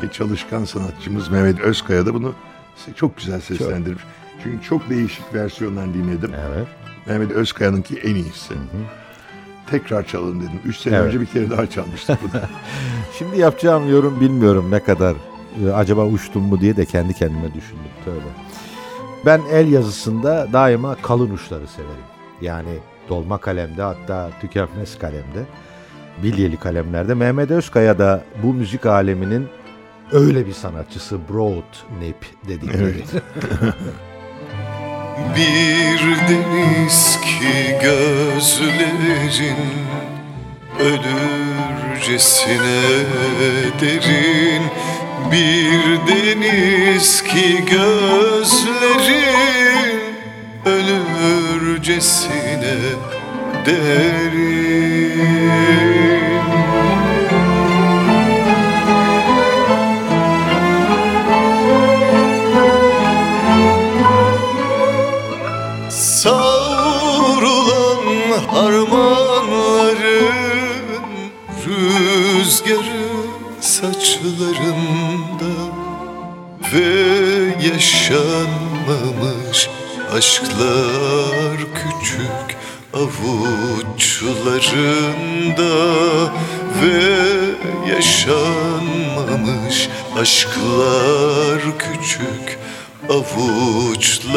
ve 0.02 0.12
çalışkan 0.12 0.64
sanatçımız 0.64 1.28
Mehmet 1.28 1.60
Özkaya 1.60 2.06
da 2.06 2.14
bunu 2.14 2.34
çok 2.96 3.16
güzel 3.16 3.40
seslendirmiş. 3.40 4.02
Çünkü 4.42 4.64
çok 4.64 4.90
değişik 4.90 5.34
versiyonlar 5.34 5.94
dinledim. 5.94 6.32
Evet. 6.50 6.66
Mehmet 7.06 7.30
Özkaya'nınki 7.32 7.96
en 7.98 8.14
iyisi. 8.14 8.54
Tekrar 9.70 10.06
çalın 10.06 10.40
dedim. 10.40 10.60
Üç 10.64 10.76
sene 10.76 10.96
Evet. 10.96 11.06
önce 11.06 11.20
bir 11.20 11.26
kere 11.26 11.50
daha 11.50 11.70
çalmıştık 11.70 12.18
bunu. 12.22 12.40
Şimdi 13.18 13.38
yapacağım 13.40 13.90
yorum 13.90 14.20
bilmiyorum 14.20 14.70
ne 14.70 14.80
kadar 14.80 15.16
e, 15.66 15.70
acaba 15.72 16.06
uçtum 16.06 16.42
mu 16.42 16.60
diye 16.60 16.76
de 16.76 16.84
kendi 16.84 17.14
kendime 17.14 17.54
düşündüm. 17.54 17.84
Tövbe. 18.04 18.20
Ben 19.26 19.40
el 19.52 19.72
yazısında 19.72 20.48
daima 20.52 20.94
kalın 21.02 21.30
uçları 21.30 21.66
severim. 21.68 22.04
Yani 22.40 22.78
dolma 23.08 23.38
kalemde 23.38 23.82
hatta 23.82 24.30
tükenmez 24.40 24.98
kalemde, 24.98 25.42
bilyeli 26.22 26.56
kalemlerde. 26.56 27.14
Mehmet 27.14 27.50
Özkaya 27.50 27.98
da 27.98 28.24
bu 28.42 28.54
müzik 28.54 28.86
aleminin 28.86 29.48
öyle 30.12 30.46
bir 30.46 30.52
sanatçısı 30.52 31.18
broad 31.28 32.00
nip 32.00 32.26
dedikleri. 32.48 33.04
Bir 35.36 36.00
deniz 36.28 37.18
ki 37.20 37.78
gözlerin 37.82 39.56
ölürcesine 40.80 42.82
derin 43.80 44.62
Bir 45.32 45.98
deniz 46.06 47.22
ki 47.22 47.64
gözlerin 47.70 49.16
ölürcesine 50.66 52.45
derin 53.66 54.46
Savrulan 65.90 67.26
harmanların 68.50 69.96
Rüzgarı 71.66 73.06
saçlarında 73.60 75.54
Ve 76.72 76.88
yaşanmamış 77.66 79.60
aşklar 80.16 81.56
küçük 81.74 82.45
avuçlarında 82.96 84.32
Ve 86.82 87.26
yaşanmamış 87.90 89.88
aşklar 90.20 91.60
küçük 91.78 92.58
avuçlarında 93.08 94.36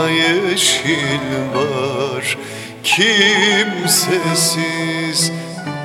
yeşil 0.10 1.26
var. 1.56 2.38
Kimsesiz 2.84 4.22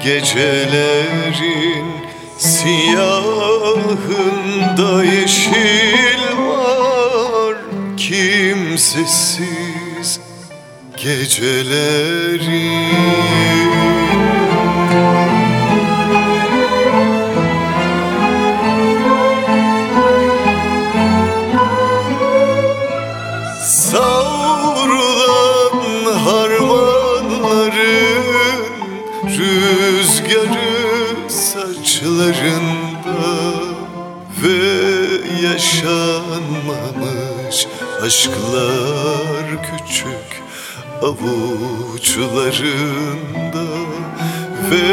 gecelerin 0.05 1.87
Siyahında 2.39 3.75
yeşil 5.05 6.23
var. 6.39 7.57
Kimsesiz 7.97 9.41
gecelerin 10.97 12.31
yaşanmamış. 35.71 37.67
Aşklar 38.03 39.47
küçük 39.63 40.31
avuçlarında 41.03 41.91
Ve 44.71 44.87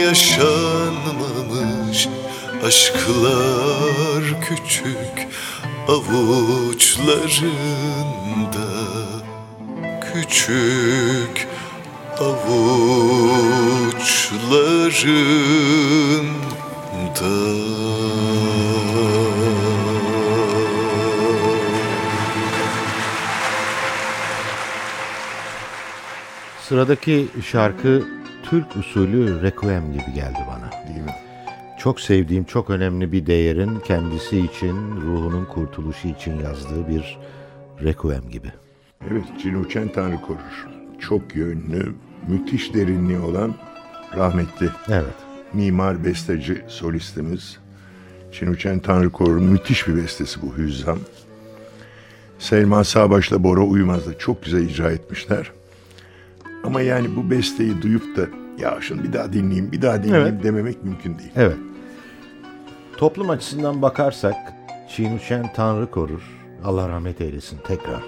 yaşanmamış. 0.00 0.88
Aşklar 2.66 4.24
küçük 4.48 5.16
avuçlarında. 5.88 7.26
Küçük 10.12 11.36
avuçlarında 12.20 13.36
Sıradaki 26.76 27.28
şarkı 27.44 28.02
Türk 28.42 28.76
usulü 28.76 29.42
requiem 29.42 29.92
gibi 29.92 30.14
geldi 30.14 30.38
bana. 30.48 30.88
Değil 30.88 31.04
mi? 31.04 31.14
Çok 31.78 32.00
sevdiğim, 32.00 32.44
çok 32.44 32.70
önemli 32.70 33.12
bir 33.12 33.26
değerin 33.26 33.80
kendisi 33.80 34.38
için, 34.38 34.76
ruhunun 35.00 35.44
kurtuluşu 35.44 36.08
için 36.08 36.38
yazdığı 36.38 36.88
bir 36.88 37.18
requiem 37.82 38.30
gibi. 38.30 38.52
Evet, 39.10 39.24
Cinuçen 39.42 39.88
Tanrı 39.88 40.20
korur. 40.20 40.66
Çok 41.00 41.36
yönlü, 41.36 41.94
müthiş 42.28 42.74
derinliği 42.74 43.18
olan 43.18 43.54
rahmetli 44.16 44.68
Evet. 44.88 45.14
mimar, 45.52 46.04
besteci, 46.04 46.62
solistimiz. 46.68 47.58
Cinuçen 48.32 48.78
Tanrı 48.78 49.10
korur. 49.10 49.40
Müthiş 49.40 49.88
bir 49.88 49.96
bestesi 49.96 50.42
bu 50.42 50.56
Hüzzam. 50.56 50.98
Selma 52.38 52.84
Sağbaş'la 52.84 53.42
Bora 53.42 53.60
Uymaz 53.60 54.06
da 54.06 54.18
çok 54.18 54.44
güzel 54.44 54.68
icra 54.68 54.90
etmişler. 54.90 55.52
Ama 56.64 56.80
yani 56.80 57.16
bu 57.16 57.30
besteyi 57.30 57.82
duyup 57.82 58.16
da 58.16 58.22
ya 58.58 58.78
şunu 58.80 59.02
bir 59.02 59.12
daha 59.12 59.32
dinleyeyim, 59.32 59.72
bir 59.72 59.82
daha 59.82 60.02
dinleyeyim 60.02 60.32
Evet. 60.34 60.44
dememek 60.44 60.84
mümkün 60.84 61.18
değil. 61.18 61.30
Evet. 61.36 61.56
Toplum 62.96 63.30
açısından 63.30 63.82
bakarsak 63.82 64.34
Çiğnüşen 64.88 65.52
Tanrı 65.52 65.90
korur. 65.90 66.22
Allah 66.64 66.88
rahmet 66.88 67.20
eylesin 67.20 67.58
tekrar. 67.66 68.02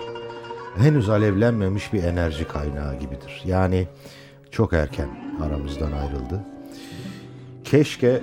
Henüz 0.78 1.08
alevlenmemiş 1.08 1.92
bir 1.92 2.02
enerji 2.02 2.48
kaynağı 2.48 2.98
gibidir. 2.98 3.42
Yani 3.44 3.88
çok 4.50 4.72
erken 4.72 5.08
aramızdan 5.46 5.92
ayrıldı. 5.92 6.44
Keşke 7.64 8.20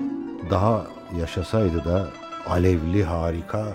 daha 0.49 0.87
yaşasaydı 1.19 1.85
da 1.85 2.07
alevli 2.47 3.03
harika 3.03 3.65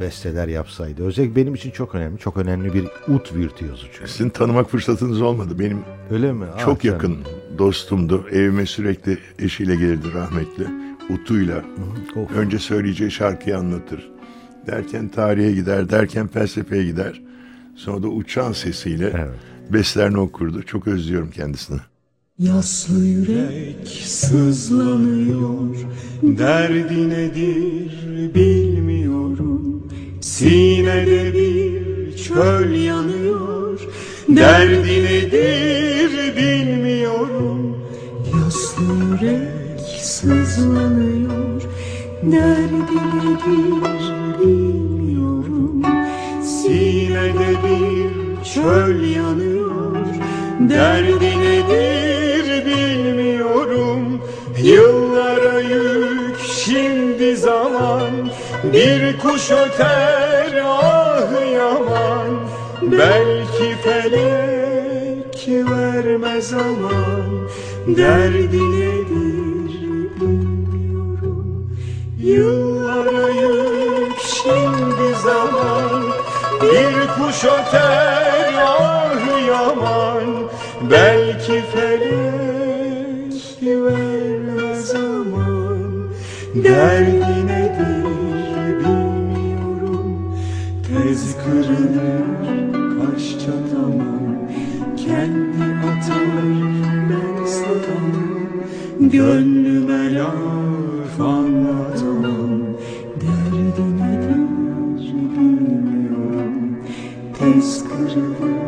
besteler 0.00 0.48
yapsaydı. 0.48 1.04
Özellikle 1.04 1.36
benim 1.36 1.54
için 1.54 1.70
çok 1.70 1.94
önemli. 1.94 2.18
Çok 2.18 2.36
önemli 2.36 2.74
bir 2.74 2.84
ut 3.14 3.34
virtüözu 3.34 3.86
çünkü. 3.92 4.10
Sizin 4.12 4.28
tanımak 4.30 4.70
fırsatınız 4.70 5.22
olmadı. 5.22 5.58
Benim 5.58 5.78
Öyle 6.10 6.32
mi? 6.32 6.44
Ah 6.54 6.64
çok 6.64 6.80
canım. 6.80 6.94
yakın 6.96 7.16
dostumdu. 7.58 8.24
Evime 8.32 8.66
sürekli 8.66 9.18
eşiyle 9.38 9.76
gelirdi 9.76 10.12
rahmetli. 10.14 10.66
Utuyla. 11.10 11.64
Of. 12.16 12.30
Önce 12.36 12.58
söyleyeceği 12.58 13.10
şarkıyı 13.10 13.58
anlatır. 13.58 14.10
Derken 14.66 15.08
tarihe 15.08 15.52
gider, 15.52 15.90
derken 15.90 16.26
felsefeye 16.26 16.84
gider. 16.84 17.22
Sonra 17.76 18.02
da 18.02 18.08
uçan 18.08 18.52
sesiyle 18.52 19.12
Evet. 19.14 19.38
beslerini 19.70 20.18
okurdu. 20.18 20.62
Çok 20.62 20.86
özlüyorum 20.86 21.30
kendisini. 21.30 21.78
Yaslı 22.38 23.04
yürek 23.06 23.88
sızlanıyor 24.04 25.76
Derdi 26.22 27.08
nedir 27.10 27.90
bilmiyorum 28.34 28.79
Sinede 30.40 31.34
bir 31.34 32.16
çöl 32.16 32.70
yanıyor 32.70 33.80
Derdi 34.28 35.04
nedir 35.04 36.36
bilmiyorum. 36.36 37.76
Yaslı 38.34 38.82
yürek 38.82 39.90
sızlanıyor 40.00 41.62
Derdi 42.22 42.96
nedir 43.12 44.40
bilmiyorum. 44.40 45.82
Sinede 46.42 47.50
bir 47.64 48.44
çöl 48.54 49.00
yanıyor 49.02 49.96
Derdi 50.60 51.39
Bir 58.72 59.18
kuş 59.18 59.50
öter 59.50 60.62
ah 60.64 61.52
yaman. 61.52 62.40
Belki 62.82 63.76
felek 63.84 65.48
vermez 65.48 66.52
aman. 66.52 67.48
Derdi 67.86 68.58
nedir 68.58 70.10
bilmiyorum. 70.20 71.70
Yıllara 72.22 73.28
yük 73.28 74.18
şimdi 74.20 75.14
zaman. 75.22 76.02
Bir 76.62 77.24
kuş 77.24 77.44
öter 77.44 78.54
ah 78.66 79.46
yaman. 79.48 80.48
Belki 80.90 81.62
felek 81.74 83.34
vermez 83.62 84.94
aman. 84.94 86.08
Derdi 86.54 87.39
Gönlüme 99.12 100.14
laf 100.14 101.20
anlatamam 101.20 102.60
Derdi 103.20 103.96
nedir 103.96 104.38
bilmiyorum 105.36 106.78
Tez 107.38 107.84
kırılır 107.84 108.60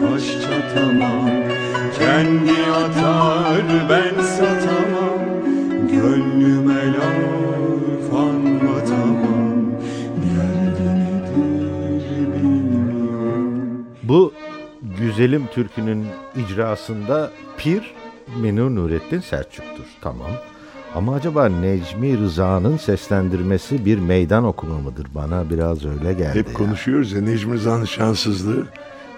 kaş 0.00 0.24
çatamam. 0.42 1.30
Kendi 1.98 2.72
atar 2.72 3.62
ben 3.90 4.22
satamam. 4.22 5.18
Gönlüme 5.92 6.92
laf 6.92 8.14
anlatamam. 8.14 9.70
Derdi 10.22 10.88
nedir 11.00 12.34
bilmiyorum 12.34 13.86
Bu 14.02 14.32
güzelim 14.98 15.46
türkünün 15.54 16.06
icrasında 16.36 17.30
Pir 17.58 17.97
Minur 18.38 18.70
Nurettin 18.70 19.20
Selçuk'tur. 19.20 19.84
Tamam. 20.00 20.30
Ama 20.94 21.14
acaba 21.14 21.48
Necmi 21.48 22.18
Rıza'nın 22.18 22.76
seslendirmesi 22.76 23.84
bir 23.84 23.98
meydan 23.98 24.44
okuma 24.44 24.78
mıdır? 24.78 25.06
Bana 25.14 25.50
biraz 25.50 25.84
öyle 25.84 26.12
geldi. 26.12 26.38
Hep 26.38 26.48
ya. 26.48 26.54
konuşuyoruz 26.54 27.12
ya 27.12 27.20
Necmi 27.20 27.54
Rıza'nın 27.54 27.84
şanssızlığı 27.84 28.66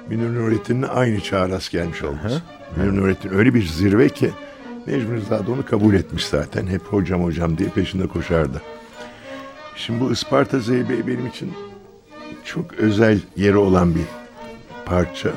Münir 0.08 0.34
Nurettin'le 0.34 0.82
aynı 0.82 1.20
çağa 1.20 1.48
rast 1.48 1.70
gelmiş 1.70 2.02
olması. 2.02 2.42
Münir 2.76 2.96
Nurettin 2.96 3.30
öyle 3.34 3.54
bir 3.54 3.66
zirve 3.66 4.08
ki 4.08 4.30
Necmi 4.86 5.16
Rıza 5.16 5.46
da 5.46 5.52
onu 5.52 5.64
kabul 5.64 5.94
etmiş 5.94 6.26
zaten. 6.26 6.66
Hep 6.66 6.82
hocam 6.82 7.24
hocam 7.24 7.58
diye 7.58 7.68
peşinde 7.68 8.06
koşardı. 8.06 8.62
Şimdi 9.76 10.00
bu 10.00 10.12
Isparta 10.12 10.58
Zeybe'yi 10.58 11.06
benim 11.06 11.26
için 11.26 11.52
çok 12.44 12.74
özel 12.74 13.20
yeri 13.36 13.56
olan 13.56 13.94
bir 13.94 14.04
parça. 14.86 15.30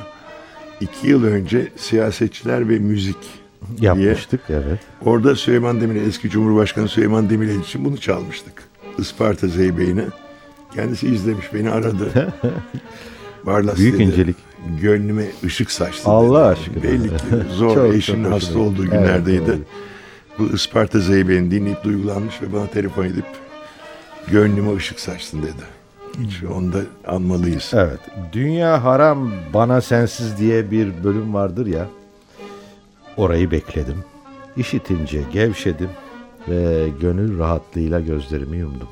İki 0.81 1.07
yıl 1.07 1.23
önce 1.23 1.71
siyasetçiler 1.75 2.69
ve 2.69 2.79
müzik 2.79 3.42
diye 3.77 3.87
Yapmıştık 3.89 4.41
evet. 4.49 4.79
Orada 5.05 5.35
Süleyman 5.35 5.81
Demirel, 5.81 6.07
eski 6.07 6.29
Cumhurbaşkanı 6.29 6.87
Süleyman 6.87 7.29
Demirel 7.29 7.59
için 7.59 7.85
bunu 7.85 7.97
çalmıştık. 7.97 8.63
Isparta 8.97 9.47
Zeybeğini 9.47 10.03
Kendisi 10.75 11.07
izlemiş 11.07 11.53
beni 11.53 11.69
aradı. 11.69 12.33
Barlas 13.45 13.77
Büyük 13.77 13.93
dedi, 13.93 14.03
incelik. 14.03 14.35
Gönlüme 14.81 15.25
ışık 15.43 15.71
saçtı. 15.71 16.09
Allah 16.09 16.55
dedi. 16.55 16.59
aşkına. 16.59 16.83
Belli 16.83 17.09
ki 17.09 17.25
zor 17.55 17.75
Çok, 17.75 17.95
eşinin 17.95 18.23
çok 18.23 18.33
hasta 18.33 18.49
hoşuma 18.49 18.65
olduğu 18.65 18.83
günlerdeydi. 18.83 19.43
Evet, 19.47 19.59
Bu 20.39 20.55
Isparta 20.55 20.99
Zeybe'ni 20.99 21.51
dinleyip 21.51 21.83
duygulanmış 21.83 22.41
ve 22.41 22.53
bana 22.53 22.67
telefon 22.67 23.05
edip 23.05 23.25
gönlüme 24.31 24.75
ışık 24.75 24.99
saçtın 24.99 25.41
dedi. 25.41 25.63
Hiç 26.19 26.43
onu 26.43 26.73
da 26.73 26.79
anmalıyız. 27.07 27.71
Evet. 27.73 27.99
Dünya 28.33 28.83
haram 28.83 29.31
bana 29.53 29.81
sensiz 29.81 30.37
diye 30.37 30.71
bir 30.71 31.03
bölüm 31.03 31.33
vardır 31.33 31.65
ya. 31.65 31.87
Orayı 33.17 33.51
bekledim. 33.51 34.03
İşitince 34.57 35.21
gevşedim 35.33 35.89
ve 36.49 36.89
gönül 37.01 37.39
rahatlığıyla 37.39 37.99
gözlerimi 37.99 38.57
yumdum. 38.57 38.87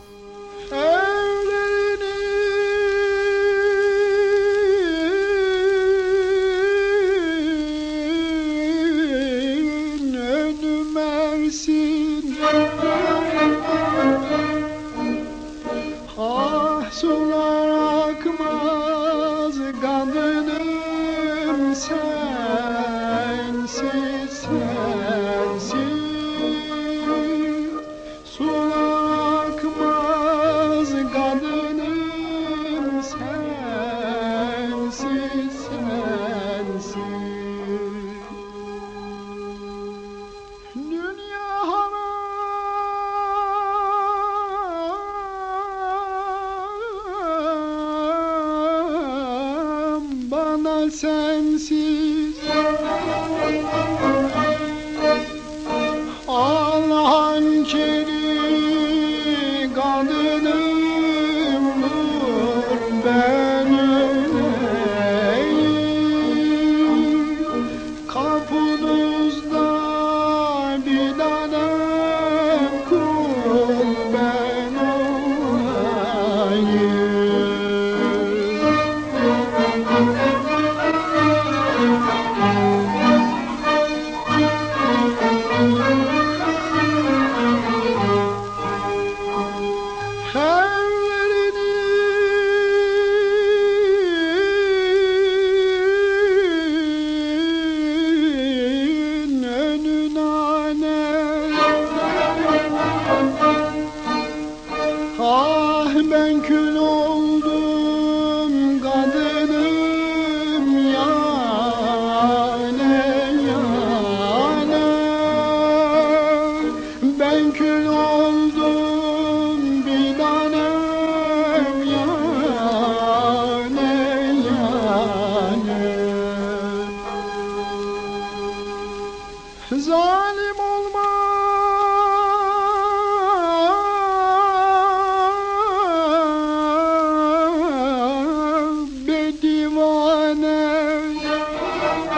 remember. 63.04 63.31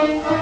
Allah 0.04 0.33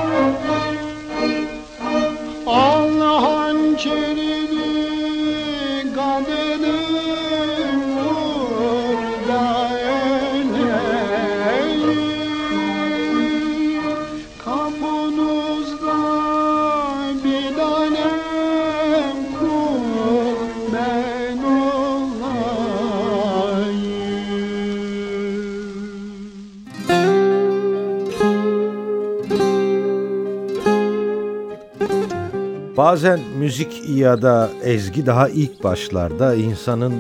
Bazen 32.93 33.21
müzik 33.39 33.89
ya 33.89 34.23
da 34.23 34.51
ezgi 34.65 35.07
daha 35.07 35.29
ilk 35.29 35.65
başlarda 35.65 36.35
insanın 36.35 36.95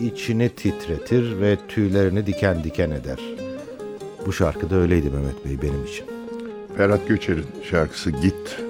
içini 0.00 0.48
titretir 0.48 1.40
ve 1.40 1.56
tüylerini 1.68 2.26
diken 2.26 2.64
diken 2.64 2.90
eder. 2.90 3.18
Bu 4.26 4.32
şarkı 4.32 4.70
da 4.70 4.76
öyleydi 4.76 5.10
Mehmet 5.10 5.44
Bey 5.44 5.62
benim 5.62 5.84
için. 5.84 6.06
Ferhat 6.76 7.08
Göçer'in 7.08 7.46
şarkısı 7.70 8.10
Git. 8.10 8.62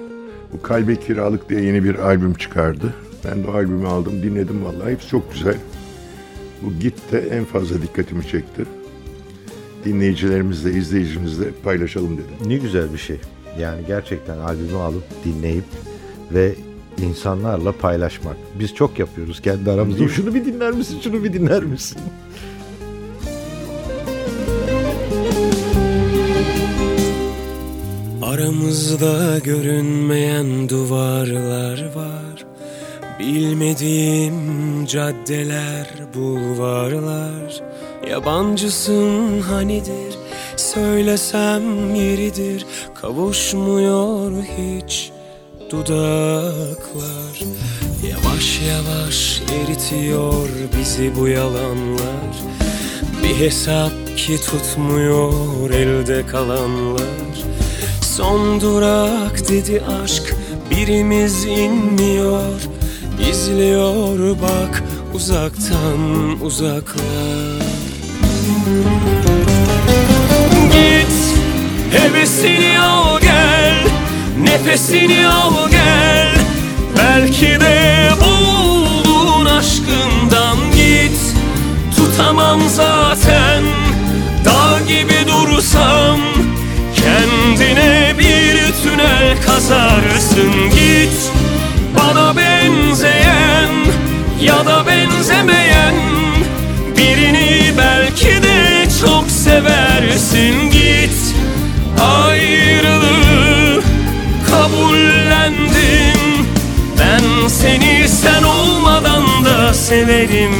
Bu 0.53 0.61
Kalbe 0.61 0.95
Kiralık 0.95 1.49
diye 1.49 1.61
yeni 1.61 1.83
bir 1.83 1.95
albüm 1.95 2.33
çıkardı. 2.33 2.93
Ben 3.25 3.43
de 3.43 3.47
o 3.47 3.53
albümü 3.53 3.87
aldım, 3.87 4.23
dinledim 4.23 4.65
vallahi. 4.65 4.91
Hepsi 4.91 5.07
çok 5.09 5.33
güzel. 5.33 5.57
Bu 6.61 6.73
Git 6.79 7.11
de 7.11 7.19
en 7.19 7.45
fazla 7.45 7.81
dikkatimi 7.81 8.27
çekti. 8.27 8.65
Dinleyicilerimizle, 9.85 10.71
izleyicimizle 10.71 11.45
paylaşalım 11.63 12.17
dedim. 12.17 12.49
Ne 12.49 12.57
güzel 12.57 12.93
bir 12.93 12.99
şey. 12.99 13.17
Yani 13.59 13.81
gerçekten 13.87 14.37
albümü 14.37 14.77
alıp 14.77 15.03
dinleyip 15.25 15.65
ve 16.33 16.55
insanlarla 17.01 17.71
paylaşmak. 17.71 18.37
Biz 18.59 18.75
çok 18.75 18.99
yapıyoruz 18.99 19.41
kendi 19.41 19.71
aramızda. 19.71 20.07
Şunu 20.07 20.33
bir 20.35 20.45
dinler 20.45 20.71
misin? 20.71 20.99
Şunu 21.03 21.23
bir 21.23 21.33
dinler 21.33 21.63
misin? 21.63 21.97
Aramızda 28.21 29.39
görünmeyen 29.39 30.69
duvarlar 30.69 31.95
var 31.95 32.45
Bilmediğim 33.19 34.35
caddeler, 34.85 35.87
bulvarlar 36.15 37.61
Yabancısın 38.09 39.41
hanidir 39.41 40.15
Söylesem 40.57 41.95
yeridir 41.95 42.65
Kavuşmuyor 43.01 44.31
hiç 44.31 45.12
dudaklar. 45.73 47.35
Yavaş 48.09 48.59
yavaş 48.69 49.41
eritiyor 49.41 50.49
bizi 50.79 51.11
bu 51.19 51.27
yalanlar. 51.27 52.33
Bir 53.23 53.45
hesap 53.45 53.91
ki 54.17 54.37
tutmuyor 54.41 55.69
elde 55.69 56.25
kalanlar. 56.27 57.33
Son 58.01 58.61
durak 58.61 59.49
dedi 59.49 59.83
aşk 60.03 60.35
birimiz 60.71 61.45
inmiyor. 61.45 62.61
İzliyor 63.29 64.37
bak 64.41 64.83
uzaktan 65.13 66.41
uzaklar. 66.41 67.63
Git 70.71 71.37
hevesini 71.91 72.79
al 72.79 73.19
gel 73.19 73.83
Nefesini 74.41 75.27
al 75.27 75.69
gel 75.69 76.29
Belki 76.97 77.59
de 77.59 78.09
buldun 78.21 79.45
aşkından 79.45 80.57
git. 80.75 81.19
Tutamam 81.95 82.61
zaten 82.69 83.63
Dağ 84.45 84.79
gibi 84.87 85.27
dursam 85.27 86.19
Kendine 86.95 88.13
bir 88.19 88.57
tünel 88.83 89.41
kazarsın 89.45 90.69
git. 90.69 91.31
Bana 91.97 92.37
benzeyen 92.37 93.69
ya 94.41 94.65
da 94.65 94.87
benzemeyen 94.87 95.95
Birini 96.97 97.73
belki 97.77 98.43
de 98.43 98.87
çok 99.01 99.31
seversin 99.31 100.71
git. 100.71 101.35
Ayrı 101.99 102.82
seni 107.53 108.07
sen 108.07 108.43
olmadan 108.43 109.45
da 109.45 109.73
severim 109.73 110.53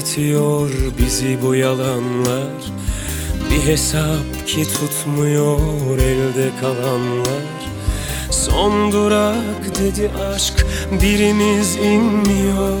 eritiyor 0.00 0.70
bizi 0.98 1.38
bu 1.42 1.54
yalanlar. 1.54 2.62
Bir 3.50 3.72
hesap 3.72 4.46
ki 4.46 4.64
tutmuyor 4.64 5.98
elde 5.98 6.50
kalanlar. 6.60 7.50
Son 8.30 8.92
durak 8.92 9.78
dedi 9.78 10.10
aşk 10.34 10.66
birimiz 11.02 11.76
inmiyor. 11.76 12.78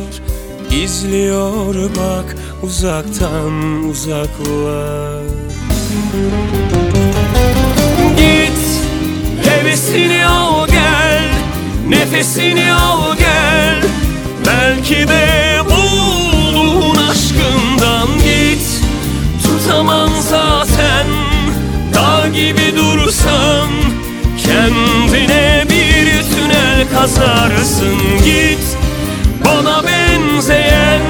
İzliyor 0.70 1.74
bak 1.74 2.36
uzaktan 2.62 3.84
uzaklar. 3.88 5.22
Git 8.16 8.60
hevesini 9.46 10.26
al 10.26 10.66
gel 10.66 11.30
Nefesini 11.88 12.72
al 12.72 13.16
gel. 13.16 13.82
Belki 14.46 15.08
de 15.08 15.49
dursan 23.10 23.70
Kendine 24.44 25.64
bir 25.70 26.22
tünel 26.22 26.88
kazarsın. 26.94 27.98
Git 28.24 28.78
bana 29.44 29.82
benzeyen 29.84 31.02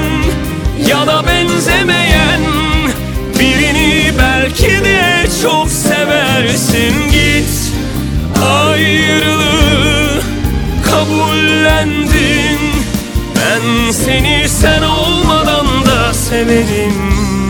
Ya 0.87 1.07
da 1.07 1.23
benzemeyen 1.27 2.41
Birini 3.39 4.13
belki 4.19 4.83
de 4.85 5.27
çok 5.41 5.69
seversin. 5.69 6.93
Git 7.11 7.73
ayrılığı 8.43 10.21
kabullendim 10.85 12.59
Ben 13.35 13.91
seni 13.91 14.49
sen 14.49 14.81
olmadan 14.83 15.85
da 15.85 16.13
severim 16.13 17.40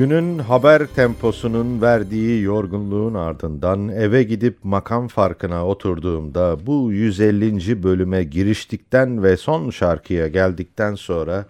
Günün 0.00 0.38
haber 0.38 0.86
temposunun 0.86 1.82
verdiği 1.82 2.42
yorgunluğun 2.42 3.14
ardından 3.14 3.88
eve 3.88 4.22
gidip 4.22 4.64
makam 4.64 5.08
farkına 5.08 5.66
oturduğumda 5.66 6.66
bu 6.66 6.92
150. 6.92 7.82
bölüme 7.82 8.24
giriştikten 8.24 9.22
ve 9.22 9.36
son 9.36 9.70
şarkıya 9.70 10.28
geldikten 10.28 10.94
sonra 10.94 11.46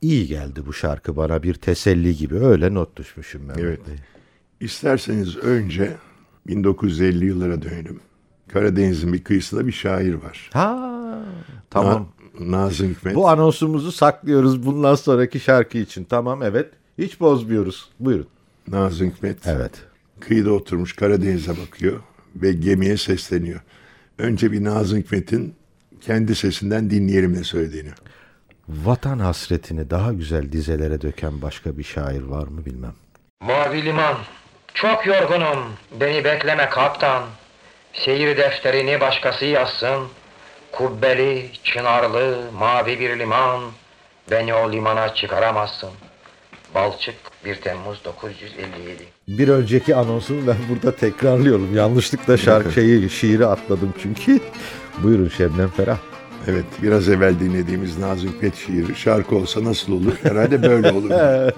iyi 0.00 0.26
geldi 0.26 0.60
bu 0.66 0.72
şarkı 0.72 1.16
bana 1.16 1.42
bir 1.42 1.54
teselli 1.54 2.16
gibi 2.16 2.38
öyle 2.38 2.74
not 2.74 2.96
düşmüşüm 2.96 3.48
ben. 3.48 3.62
Evet. 3.62 3.80
İsterseniz 4.60 5.36
önce 5.36 5.96
1950 6.46 7.24
yıllara 7.24 7.62
dönelim. 7.62 8.00
Karadeniz'in 8.48 9.12
bir 9.12 9.24
kıyısında 9.24 9.66
bir 9.66 9.72
şair 9.72 10.14
var. 10.14 10.50
Ha 10.52 11.24
tamam. 11.70 12.08
Na- 12.40 12.58
Nazım 12.58 12.88
Hikmet. 12.90 13.14
Bu 13.14 13.28
anonsumuzu 13.28 13.92
saklıyoruz 13.92 14.66
bundan 14.66 14.94
sonraki 14.94 15.40
şarkı 15.40 15.78
için. 15.78 16.04
Tamam 16.04 16.42
evet. 16.42 16.81
Hiç 16.98 17.20
bozmuyoruz. 17.20 17.90
Buyurun. 18.00 18.28
Nazım 18.68 19.10
Hikmet. 19.10 19.46
Evet. 19.46 19.72
Kıyıda 20.20 20.52
oturmuş 20.52 20.96
Karadeniz'e 20.96 21.52
bakıyor 21.52 22.00
ve 22.36 22.52
gemiye 22.52 22.96
sesleniyor. 22.96 23.60
Önce 24.18 24.52
bir 24.52 24.64
Nazım 24.64 24.98
Hikmet'in 24.98 25.54
kendi 26.00 26.34
sesinden 26.34 26.90
dinleyelim 26.90 27.32
ne 27.34 27.44
söylediğini. 27.44 27.90
Vatan 28.68 29.18
hasretini 29.18 29.90
daha 29.90 30.12
güzel 30.12 30.52
dizelere 30.52 31.00
döken 31.00 31.42
başka 31.42 31.78
bir 31.78 31.84
şair 31.84 32.22
var 32.22 32.46
mı 32.46 32.64
bilmem. 32.66 32.94
Mavi 33.40 33.84
liman, 33.84 34.16
çok 34.74 35.06
yorgunum, 35.06 35.58
beni 36.00 36.24
bekleme 36.24 36.68
kaptan. 36.68 37.22
Seyir 37.92 38.36
defterini 38.36 39.00
başkası 39.00 39.44
yazsın. 39.44 40.08
Kubbeli, 40.72 41.50
çınarlı, 41.64 42.50
mavi 42.58 43.00
bir 43.00 43.18
liman, 43.18 43.62
beni 44.30 44.54
o 44.54 44.72
limana 44.72 45.14
çıkaramazsın. 45.14 45.90
Balçık 46.74 47.14
1 47.44 47.54
Temmuz 47.54 48.04
957 48.04 49.04
Bir 49.28 49.48
önceki 49.48 49.96
anonsumu 49.96 50.46
ben 50.46 50.56
burada 50.70 50.96
tekrarlıyorum. 50.96 51.76
Yanlışlıkla 51.76 52.36
şarkı 52.36 52.72
şeyi, 52.72 53.10
şiiri 53.10 53.46
atladım 53.46 53.94
çünkü. 54.02 54.40
Buyurun 55.02 55.28
Şebnem 55.28 55.68
Ferah. 55.68 55.98
Evet 56.48 56.64
biraz 56.82 57.08
evvel 57.08 57.40
dinlediğimiz 57.40 57.98
Nazım 57.98 58.28
Hikmet 58.32 58.56
şiiri 58.56 58.96
şarkı 58.96 59.36
olsa 59.36 59.64
nasıl 59.64 59.92
olur? 59.92 60.12
Herhalde 60.22 60.62
böyle 60.62 60.92
olur. 60.92 61.10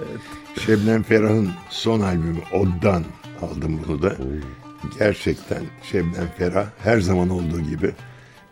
Şebnem 0.65 1.03
Ferah'ın 1.03 1.49
son 1.69 1.99
albümü 2.01 2.39
Od'dan 2.53 3.03
aldım 3.41 3.81
bunu 3.87 4.01
da. 4.01 4.15
Gerçekten 4.99 5.63
Şebnem 5.83 6.27
Ferah 6.37 6.65
her 6.83 6.99
zaman 6.99 7.29
olduğu 7.29 7.61
gibi 7.61 7.91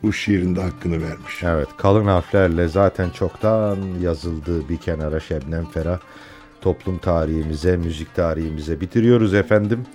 bu 0.04 0.14
şiirin 0.14 0.56
de 0.56 0.62
hakkını 0.62 1.02
vermiş. 1.04 1.44
Evet 1.44 1.68
kalın 1.78 2.06
harflerle 2.06 2.68
zaten 2.68 3.10
çoktan 3.10 3.78
yazıldı 4.02 4.70
bir 4.70 4.78
kenara 4.78 5.20
Şebnem 5.20 5.66
Ferah. 5.66 6.00
Toplum 6.64 6.98
tarihimize, 6.98 7.78
müzik 7.78 8.16
tarihimize 8.16 8.82
bitiriyoruz 8.82 9.34
efendim. 9.34 9.86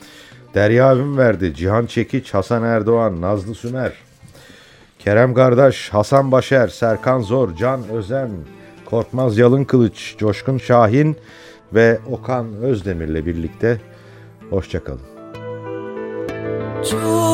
Derya 0.54 0.88
abim 0.88 1.18
verdi. 1.18 1.54
Cihan 1.54 1.86
Çekiç, 1.86 2.34
Hasan 2.34 2.62
Erdoğan, 2.62 3.20
Nazlı 3.20 3.54
Sümer. 3.54 3.92
Kerem 4.98 5.34
Kardeş, 5.34 5.88
Hasan 5.88 6.32
Başer, 6.32 6.68
Serkan 6.68 7.20
Zor, 7.20 7.56
Can 7.56 7.88
Özen, 7.88 8.30
Korkmaz 8.84 9.38
Yalın 9.38 9.64
Kılıç, 9.64 10.16
Coşkun 10.18 10.58
Şahin 10.58 11.16
ve 11.74 11.98
Okan 12.10 12.46
Özdemir'le 12.62 13.26
birlikte 13.26 13.80
hoşçakalın. 14.50 15.00
yorgunum 16.82 17.27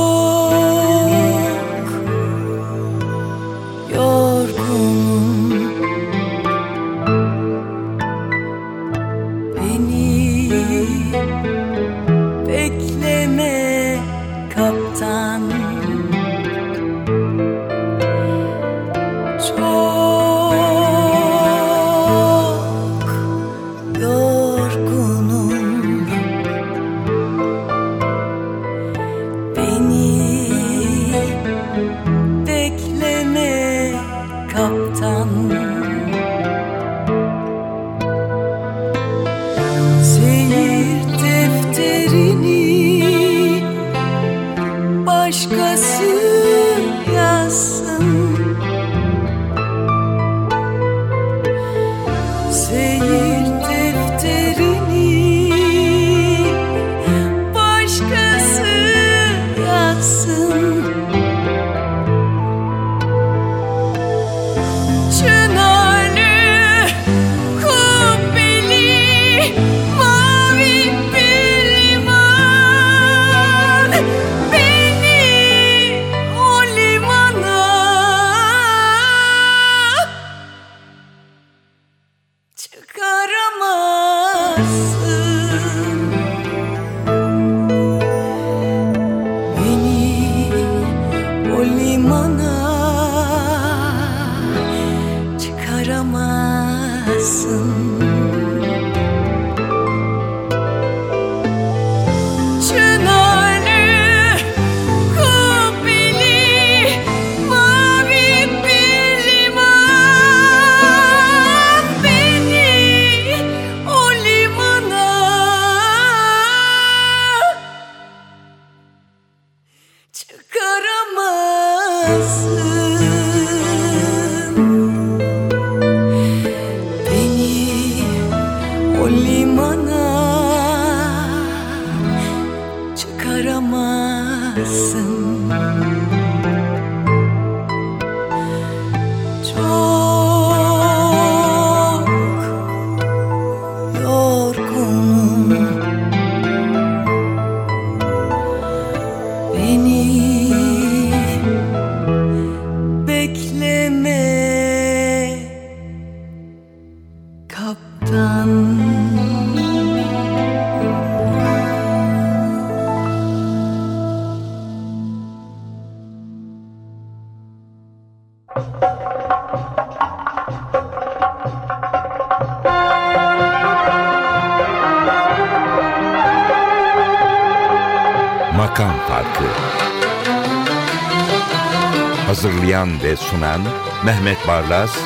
ve 183.04 183.16
sunan 183.16 183.60
Mehmet 184.04 184.48
Barlas, 184.48 184.98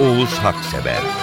Oğuz 0.00 0.38
Haksever 0.38 1.13